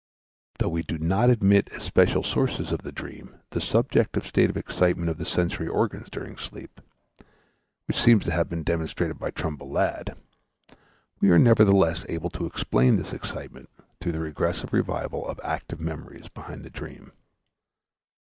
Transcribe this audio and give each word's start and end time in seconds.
Though 0.57 0.69
we 0.69 0.81
do 0.81 0.97
not 0.97 1.29
admit 1.29 1.69
as 1.75 1.83
special 1.83 2.23
sources 2.23 2.71
of 2.71 2.81
the 2.81 2.91
dream 2.91 3.35
the 3.51 3.61
subjective 3.61 4.25
state 4.25 4.49
of 4.49 4.57
excitement 4.57 5.11
of 5.11 5.19
the 5.19 5.25
sensory 5.25 5.67
organs 5.67 6.09
during 6.09 6.37
sleep, 6.37 6.81
which 7.85 8.01
seems 8.01 8.25
to 8.25 8.31
have 8.31 8.49
been 8.49 8.63
demonstrated 8.63 9.19
by 9.19 9.29
Trumbull 9.29 9.69
Ladd, 9.69 10.17
we 11.19 11.29
are 11.29 11.37
nevertheless 11.37 12.03
able 12.09 12.31
to 12.31 12.47
explain 12.47 12.95
this 12.95 13.13
excitement 13.13 13.69
through 13.99 14.13
the 14.13 14.19
regressive 14.19 14.73
revival 14.73 15.27
of 15.27 15.39
active 15.43 15.79
memories 15.79 16.29
behind 16.29 16.63
the 16.65 16.71
dream. 16.71 17.11